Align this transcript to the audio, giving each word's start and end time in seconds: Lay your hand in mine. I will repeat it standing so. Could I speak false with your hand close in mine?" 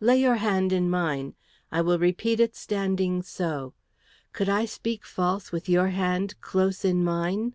Lay 0.00 0.18
your 0.18 0.36
hand 0.36 0.72
in 0.72 0.88
mine. 0.88 1.34
I 1.70 1.82
will 1.82 1.98
repeat 1.98 2.40
it 2.40 2.56
standing 2.56 3.20
so. 3.22 3.74
Could 4.32 4.48
I 4.48 4.64
speak 4.64 5.04
false 5.04 5.52
with 5.52 5.68
your 5.68 5.88
hand 5.88 6.40
close 6.40 6.86
in 6.86 7.04
mine?" 7.04 7.54